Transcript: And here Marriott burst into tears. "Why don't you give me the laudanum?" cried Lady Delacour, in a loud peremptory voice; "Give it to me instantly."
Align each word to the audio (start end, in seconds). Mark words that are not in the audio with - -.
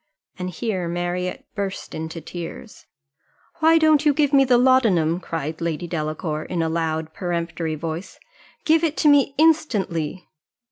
And 0.39 0.49
here 0.49 0.87
Marriott 0.87 1.45
burst 1.53 1.93
into 1.93 2.21
tears. 2.21 2.87
"Why 3.59 3.77
don't 3.77 4.03
you 4.03 4.15
give 4.15 4.33
me 4.33 4.43
the 4.43 4.57
laudanum?" 4.57 5.19
cried 5.19 5.61
Lady 5.61 5.85
Delacour, 5.85 6.41
in 6.45 6.63
a 6.63 6.69
loud 6.69 7.13
peremptory 7.13 7.75
voice; 7.75 8.19
"Give 8.65 8.83
it 8.83 8.97
to 8.97 9.07
me 9.07 9.35
instantly." 9.37 10.27